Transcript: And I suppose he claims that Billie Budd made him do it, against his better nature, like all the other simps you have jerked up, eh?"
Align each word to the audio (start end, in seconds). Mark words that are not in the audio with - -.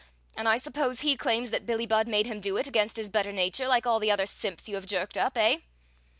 And 0.35 0.49
I 0.49 0.57
suppose 0.57 1.01
he 1.01 1.15
claims 1.15 1.51
that 1.51 1.67
Billie 1.67 1.85
Budd 1.85 2.07
made 2.07 2.25
him 2.25 2.39
do 2.41 2.57
it, 2.57 2.65
against 2.65 2.97
his 2.97 3.07
better 3.11 3.31
nature, 3.31 3.67
like 3.67 3.85
all 3.85 3.99
the 3.99 4.09
other 4.09 4.25
simps 4.25 4.67
you 4.67 4.73
have 4.73 4.87
jerked 4.87 5.15
up, 5.15 5.37
eh?" 5.37 5.59